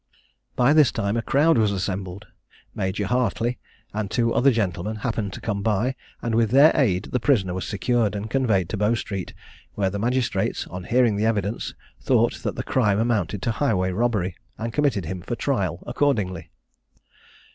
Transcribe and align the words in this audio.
By 0.55 0.73
this 0.73 0.91
time 0.91 1.15
a 1.15 1.21
crowd 1.21 1.59
was 1.59 1.71
assembled; 1.71 2.25
Major 2.73 3.05
Hartly, 3.05 3.59
and 3.93 4.09
two 4.09 4.33
other 4.33 4.49
gentlemen, 4.49 4.95
happened 5.05 5.31
to 5.33 5.41
come 5.41 5.61
by, 5.61 5.93
and 6.23 6.33
with 6.33 6.49
their 6.49 6.71
aid, 6.73 7.09
the 7.11 7.19
prisoner 7.19 7.53
was 7.53 7.67
secured, 7.67 8.15
and 8.15 8.27
conveyed 8.27 8.67
to 8.69 8.77
Bow 8.77 8.95
street, 8.95 9.35
where 9.75 9.91
the 9.91 9.99
magistrates, 9.99 10.65
on 10.65 10.85
hearing 10.85 11.17
the 11.17 11.25
evidence, 11.27 11.75
thought 12.01 12.33
that 12.41 12.55
the 12.55 12.63
crime 12.63 12.97
amounted 12.97 13.43
to 13.43 13.49
a 13.49 13.53
highway 13.61 13.91
robbery, 13.91 14.35
and 14.57 14.73
committed 14.73 15.05
him 15.05 15.21
for 15.21 15.35
trial 15.35 15.83
accordingly. 15.85 16.49